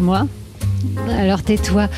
[0.00, 0.26] moi.
[1.18, 1.88] Alors tais-toi.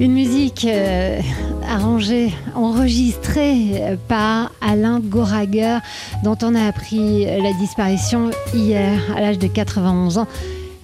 [0.00, 1.20] Une musique euh,
[1.68, 5.78] arrangée, enregistrée par Alain Goraguer,
[6.24, 10.26] dont on a appris la disparition hier à l'âge de 91 ans.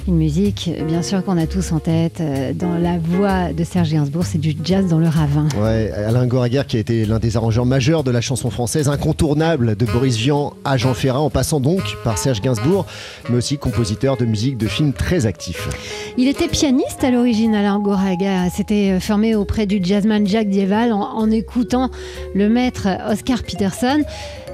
[0.08, 3.90] Une musique, bien sûr, qu'on a tous en tête, euh, dans la voix de Serge
[3.92, 5.46] Gainsbourg, c'est du jazz dans le ravin.
[5.62, 9.76] Ouais, Alain Goraguer qui a été l'un des arrangeurs majeurs de la chanson française, incontournable
[9.76, 12.86] de Boris Vian à Jean Ferrat, en passant donc par Serge Gainsbourg,
[13.28, 15.68] mais aussi compositeur de musique de films très actif.
[16.16, 18.48] Il était pianiste à l'origine, Alain Goraguer.
[18.52, 21.90] S'était euh, formé auprès du jazzman Jacques Dieval en, en écoutant
[22.34, 24.02] le maître Oscar Peterson.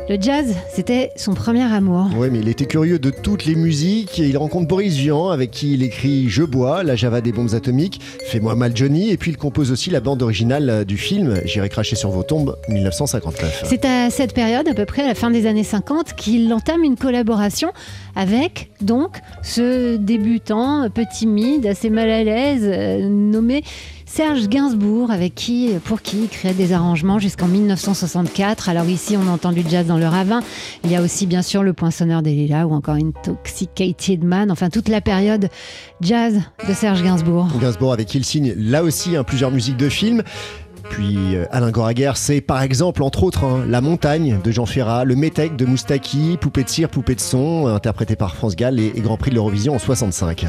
[0.09, 2.07] Le jazz, c'était son premier amour.
[2.17, 5.51] Oui, mais il était curieux de toutes les musiques et il rencontre Boris Vian avec
[5.51, 9.33] qui il écrit Je bois, la Java des bombes atomiques, Fais-moi mal Johnny et puis
[9.33, 13.65] il compose aussi la bande originale du film J'irai cracher sur vos tombes 1959.
[13.67, 16.85] C'est à cette période, à peu près à la fin des années 50, qu'il entame
[16.85, 17.73] une collaboration
[18.15, 23.65] avec donc ce débutant un peu timide, assez mal à l'aise, euh, nommé
[24.17, 28.71] Serge Gainsbourg, avec qui, pour qui il crée des arrangements jusqu'en 1964.
[28.71, 30.41] Alors ici, on entend du jazz dans le ravin.
[30.85, 34.51] Il y a aussi bien sûr le Poinçonneur des Lilas ou encore Intoxicated Man.
[34.51, 35.51] Enfin, toute la période
[36.01, 37.49] jazz de Serge Gainsbourg.
[37.61, 40.23] Gainsbourg avec qui il signe là aussi hein, plusieurs musiques de films.
[40.91, 45.05] Puis euh, Alain Goraguer, c'est par exemple, entre autres, hein, La Montagne de Jean Ferrat,
[45.05, 48.93] Le Métèque de Moustaki, Poupée de cire, Poupée de son, interprété par France Gall et,
[48.95, 50.47] et Grand Prix de l'Eurovision en 65.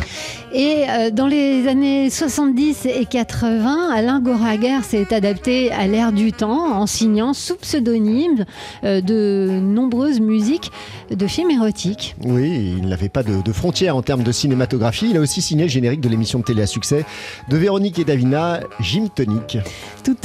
[0.53, 6.31] Et euh, dans les années 70 et 80, Alain Goraguer s'est adapté à l'ère du
[6.31, 8.45] temps en signant sous pseudonyme
[8.83, 10.71] euh, de nombreuses musiques
[11.09, 12.15] de films érotiques.
[12.25, 15.07] Oui, il n'avait pas de, de frontières en termes de cinématographie.
[15.11, 17.05] Il a aussi signé le générique de l'émission de télé à succès
[17.49, 19.57] de Véronique et Davina, Jim Tonic.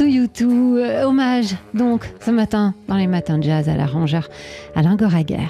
[0.02, 4.28] Toutou Youtou, euh, hommage donc ce matin dans les matins de jazz à l'arrangeur
[4.74, 5.46] Alain Goraguer.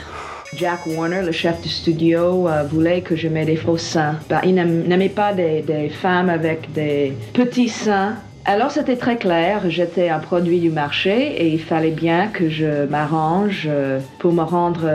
[0.58, 4.17] Jack Warner, le chef du studio, euh, voulait que je mette des faux seins.
[4.29, 8.17] Bah, il n'aim- n'aimait pas des, femmes avec des petits seins.
[8.45, 12.85] Alors c'était très clair, j'étais un produit du marché et il fallait bien que je
[12.86, 14.86] m'arrange euh, pour me rendre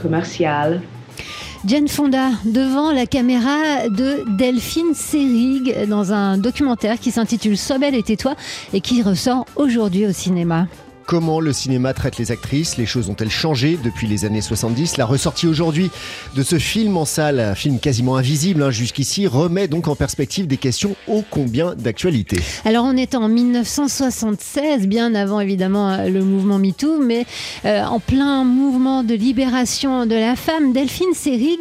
[0.00, 0.80] commercial.
[1.66, 8.02] Jane Fonda devant la caméra de Delphine Seyrig dans un documentaire qui s'intitule Sois et
[8.02, 8.34] tais-toi
[8.72, 10.66] et qui ressort aujourd'hui au cinéma.
[11.10, 15.06] Comment le cinéma traite les actrices Les choses ont-elles changé depuis les années 70 La
[15.06, 15.90] ressortie aujourd'hui
[16.36, 20.46] de ce film en salle, un film quasiment invisible hein, jusqu'ici, remet donc en perspective
[20.46, 22.38] des questions ô combien d'actualité.
[22.64, 27.26] Alors on est en 1976, bien avant évidemment euh, le mouvement MeToo, mais
[27.64, 31.58] euh, en plein mouvement de libération de la femme, Delphine Seyrig,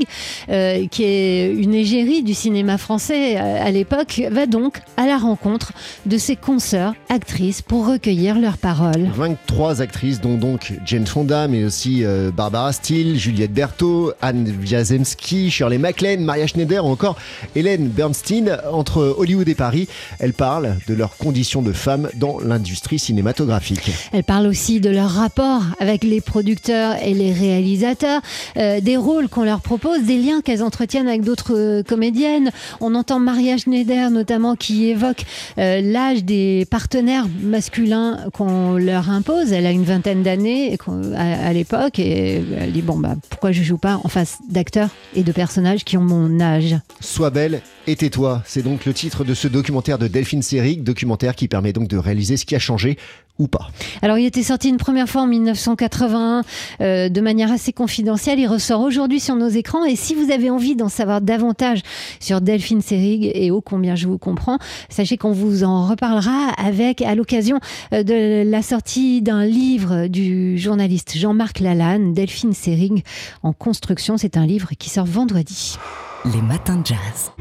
[0.49, 5.17] euh, qui est une égérie du cinéma français euh, à l'époque, va donc à la
[5.17, 5.73] rencontre
[6.05, 9.09] de ses consoeurs actrices pour recueillir leurs paroles.
[9.47, 15.49] 23 actrices, dont donc Jane Fonda, mais aussi euh, Barbara Steele, Juliette Berthaud, Anne Wiazemski,
[15.49, 17.17] Shirley MacLaine, Maria Schneider ou encore
[17.55, 18.57] Hélène Bernstein.
[18.71, 19.87] Entre Hollywood et Paris,
[20.19, 23.91] elles parlent de leurs conditions de femmes dans l'industrie cinématographique.
[24.13, 28.21] Elle parle aussi de leur rapport avec les producteurs et les réalisateurs,
[28.57, 32.51] euh, des rôles qu'on leur propose, des liens qu'elles entretiennent avec d'autres euh, comédiennes.
[32.81, 35.25] On entend Maria Schneider notamment qui évoque
[35.57, 39.28] l'âge des partenaires masculins qu'on leur impose.
[39.51, 40.75] Elle a une vingtaine d'années
[41.15, 45.21] à l'époque et elle dit bon bah pourquoi je joue pas en face d'acteurs et
[45.21, 46.75] de personnages qui ont mon âge.
[46.99, 51.35] Sois belle et tais-toi, c'est donc le titre de ce documentaire de Delphine Seyrig, documentaire
[51.35, 52.97] qui permet donc de réaliser ce qui a changé
[53.39, 53.69] ou pas.
[54.01, 56.43] Alors, il était sorti une première fois en 1981
[56.81, 58.37] euh, de manière assez confidentielle.
[58.37, 59.85] Il ressort aujourd'hui sur nos écrans.
[59.85, 61.81] Et si vous avez envie d'en savoir davantage
[62.19, 64.59] sur Delphine Seyrig et ô combien je vous comprends,
[64.89, 67.59] sachez qu'on vous en reparlera avec, à l'occasion
[67.93, 73.03] euh, de la sortie d'un livre du journaliste Jean-Marc Lalanne, Delphine Seyrig
[73.43, 74.17] en construction.
[74.17, 75.77] C'est un livre qui sort vendredi.
[76.25, 77.31] Les matins de jazz.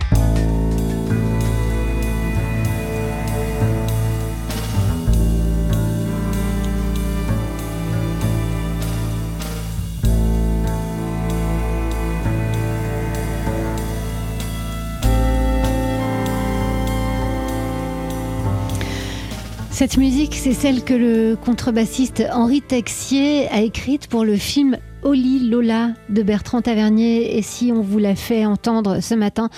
[19.78, 25.48] Cette musique, c'est celle que le contrebassiste Henri Texier a écrite pour le film Oli
[25.48, 27.38] Lola de Bertrand Tavernier.
[27.38, 29.48] Et si on vous l'a fait entendre ce matin,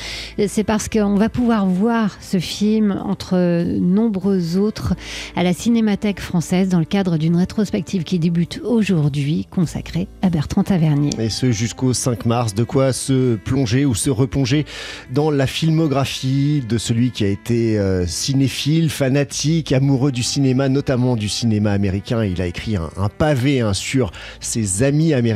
[0.46, 4.94] c'est parce qu'on va pouvoir voir ce film entre nombreux autres
[5.36, 10.62] à la Cinémathèque française dans le cadre d'une rétrospective qui débute aujourd'hui consacrée à Bertrand
[10.62, 11.10] Tavernier.
[11.18, 14.66] Et ce jusqu'au 5 mars, de quoi se plonger ou se replonger
[15.12, 21.16] dans la filmographie de celui qui a été euh, cinéphile, fanatique, amoureux du cinéma, notamment
[21.16, 22.24] du cinéma américain.
[22.24, 25.29] Il a écrit un, pavé hein, sur ses amis américains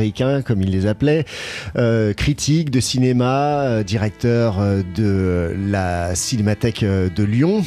[0.45, 1.25] comme il les appelait,
[2.17, 4.57] critique de cinéma, directeur
[4.97, 7.63] de la Cinémathèque de Lyon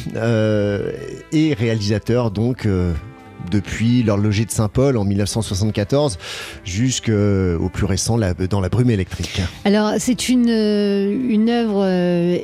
[1.31, 2.67] et réalisateur donc
[3.49, 6.17] depuis l'horloger de Saint-Paul en 1974
[6.63, 8.17] jusqu'au plus récent
[8.49, 9.41] dans la brume électrique.
[9.65, 12.37] Alors c'est une, une œuvre euh,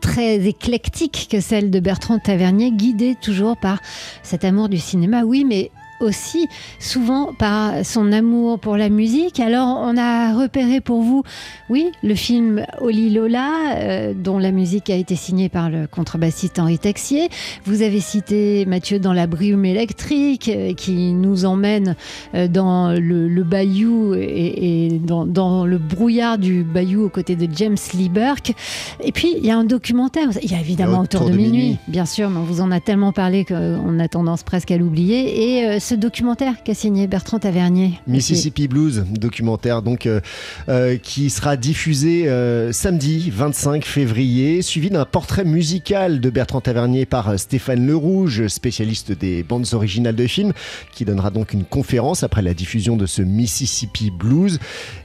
[0.00, 3.80] très éclectique que celle de Bertrand Tavernier, guidée toujours par
[4.22, 5.70] cet amour du cinéma, oui, mais
[6.00, 6.48] aussi
[6.78, 9.40] souvent par son amour pour la musique.
[9.40, 11.22] Alors on a repéré pour vous,
[11.68, 16.58] oui, le film Oli Lola, euh, dont la musique a été signée par le contrebassiste
[16.58, 17.28] Henri Texier.
[17.64, 21.96] Vous avez cité Mathieu dans la brume électrique, euh, qui nous emmène
[22.34, 28.08] euh, dans le, bayou et, dans, le brouillard du bayou aux côtés de James Lee
[28.08, 28.54] Burke.
[29.02, 32.06] Et puis il y a un documentaire, il y a évidemment Autour, de, minuit, bien
[32.06, 35.60] sûr, mais on vous en a tellement parlé qu'on a tendance presque à l'oublier.
[35.60, 37.98] Et ce documentaire qu'a signé Bertrand Tavernier.
[38.06, 40.20] Mississippi Blues, documentaire donc euh,
[40.68, 47.06] euh, qui sera diffusé euh, samedi 25 février, suivi d'un portrait musical de Bertrand Tavernier
[47.06, 50.52] par Stéphane Lerouge, spécialiste des bandes originales de films,
[50.92, 54.58] qui donnera donc une conférence après la diffusion de ce Mississippi Blues.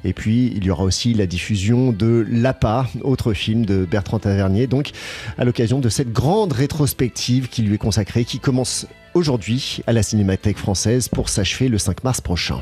[0.04, 4.68] Et puis il y aura aussi la diffusion de L'APA, autre film de Bertrand Tavernier,
[4.68, 4.92] donc
[5.38, 10.04] à l'occasion de cette grande rétrospective qui lui est consacrée, qui commence aujourd'hui à la
[10.04, 12.62] Cinémathèque française pour s'achever le 5 mars prochain.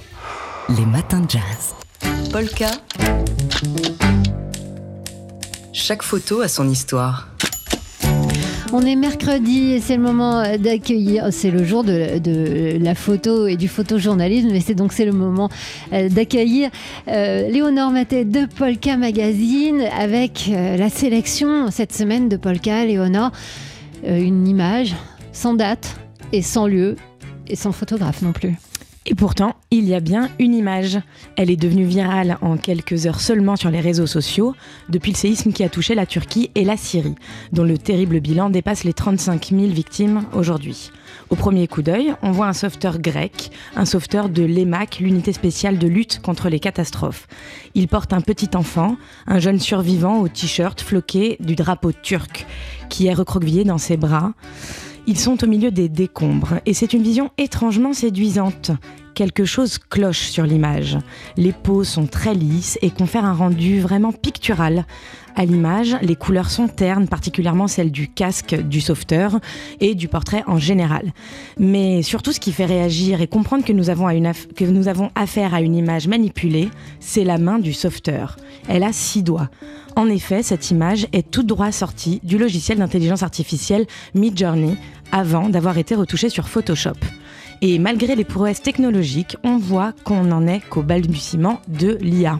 [0.69, 1.75] Les matins de jazz.
[2.31, 2.71] Polka.
[5.73, 7.27] Chaque photo a son histoire.
[8.73, 13.57] On est mercredi et c'est le moment d'accueillir, c'est le jour de, la photo et
[13.57, 15.49] du photojournalisme, et c'est donc c'est le moment
[15.91, 16.69] euh, d'accueillir
[17.09, 22.85] euh, Léonore Maté de Polka Magazine avec euh, la sélection cette semaine de Polka.
[22.85, 23.31] Léonore,
[24.07, 24.95] une image
[25.33, 25.95] sans date,
[26.31, 26.95] et sans lieu
[27.47, 28.55] et sans photographe non plus.
[29.07, 30.99] Et pourtant, il y a bien une image.
[31.35, 34.53] Elle est devenue virale en quelques heures seulement sur les réseaux sociaux,
[34.89, 37.15] depuis le séisme qui a touché la Turquie et la Syrie,
[37.51, 40.91] dont le terrible bilan dépasse les 35 000 victimes aujourd'hui.
[41.31, 45.79] Au premier coup d'œil, on voit un sauveteur grec, un sauveteur de l'EMAC, l'unité spéciale
[45.79, 47.27] de lutte contre les catastrophes.
[47.73, 52.45] Il porte un petit enfant, un jeune survivant au t-shirt floqué du drapeau turc,
[52.89, 54.33] qui est recroquevillé dans ses bras.
[55.07, 58.71] Ils sont au milieu des décombres et c'est une vision étrangement séduisante.
[59.21, 60.97] Quelque chose cloche sur l'image.
[61.37, 64.87] Les peaux sont très lisses et confèrent un rendu vraiment pictural.
[65.35, 69.39] À l'image, les couleurs sont ternes, particulièrement celles du casque du sauveteur
[69.79, 71.13] et du portrait en général.
[71.59, 74.07] Mais surtout, ce qui fait réagir et comprendre que nous avons,
[74.55, 76.69] que nous avons affaire à une image manipulée,
[76.99, 78.37] c'est la main du sauveteur.
[78.67, 79.51] Elle a six doigts.
[79.95, 83.85] En effet, cette image est tout droit sortie du logiciel d'intelligence artificielle
[84.15, 84.77] Midjourney
[85.11, 86.97] avant d'avoir été retouchée sur Photoshop.
[87.63, 92.39] Et malgré les prouesses technologiques, on voit qu'on n'en est qu'au balbutiement de l'IA.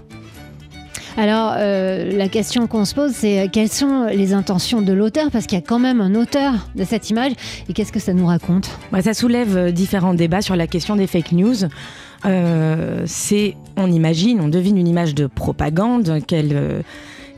[1.18, 5.30] Alors, euh, la question qu'on se pose, c'est euh, quelles sont les intentions de l'auteur?
[5.30, 7.34] Parce qu'il y a quand même un auteur de cette image.
[7.70, 8.72] Et qu'est-ce que ça nous raconte?
[8.92, 11.68] Bah, Ça soulève euh, différents débats sur la question des fake news.
[13.06, 16.84] c'est, on imagine, on devine une image de propagande qu'elle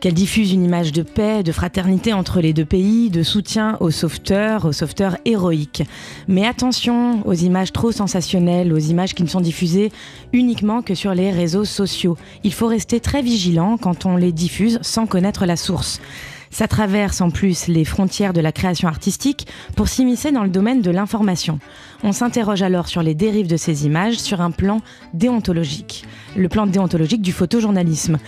[0.04, 3.90] qu'elle diffuse une image de paix, de fraternité entre les deux pays, de soutien aux
[3.90, 5.84] sauveteurs, aux sauveteurs héroïques.
[6.28, 9.94] Mais attention aux images trop sensationnelles, aux images qui ne sont diffusées
[10.34, 12.18] uniquement que sur les réseaux sociaux.
[12.44, 16.02] Il faut rester très vigilant quand on les diffuse sans connaître la source.
[16.50, 20.82] Ça traverse en plus les frontières de la création artistique pour s'immiscer dans le domaine
[20.82, 21.60] de l'information.
[22.04, 24.82] On s'interroge alors sur les dérives de ces images sur un plan
[25.14, 26.04] déontologique,
[26.36, 28.20] le plan déontologique du photojournalisme.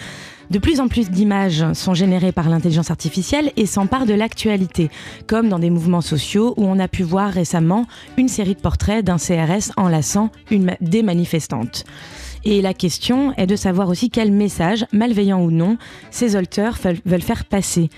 [0.51, 4.89] De plus en plus d'images sont générées par l'intelligence artificielle et s'emparent de l'actualité,
[5.27, 7.85] comme dans des mouvements sociaux où on a pu voir récemment
[8.17, 11.85] une série de portraits d'un CRS enlaçant une, des manifestantes.
[12.43, 15.77] Et la question est de savoir aussi quel message, malveillant ou non,
[16.11, 17.89] ces auteurs veulent faire passer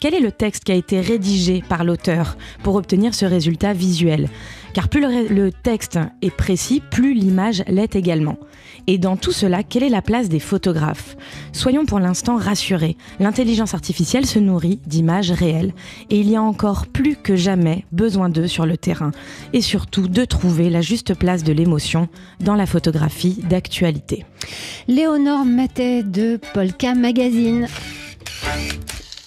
[0.00, 4.30] quel est le texte qui a été rédigé par l'auteur pour obtenir ce résultat visuel?
[4.72, 8.38] Car plus le, texte est précis, plus l'image l'est également.
[8.86, 11.16] Et dans tout cela, quelle est la place des photographes?
[11.52, 15.74] Soyons pour l'instant rassurés, l'intelligence artificielle se nourrit d'images réelles
[16.08, 19.10] et il y a encore plus que jamais besoin d'eux sur le terrain
[19.52, 22.08] et surtout de trouver la juste place de l'émotion
[22.40, 24.24] dans la photographie d'actualité.
[24.88, 27.66] Léonore Matet de Polka Magazine.